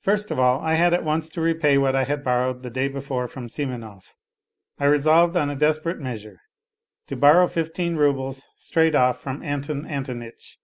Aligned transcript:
First 0.00 0.30
of 0.30 0.38
all 0.38 0.62
I 0.62 0.72
had 0.72 0.94
at 0.94 1.04
once 1.04 1.28
to 1.28 1.40
repay 1.42 1.76
what 1.76 1.94
I 1.94 2.04
had 2.04 2.24
borrowed 2.24 2.62
the 2.62 2.70
day 2.70 2.88
before 2.88 3.28
from 3.28 3.50
Simonov. 3.50 4.14
I 4.78 4.86
resolved 4.86 5.36
on 5.36 5.50
a 5.50 5.54
desperate 5.54 6.00
measure: 6.00 6.40
to 7.08 7.14
borrow 7.16 7.46
fifteen 7.46 7.96
roubles 7.96 8.46
straight 8.56 8.94
off 8.94 9.20
from 9.20 9.42
Anton 9.42 9.84
Antonitch. 9.84 10.56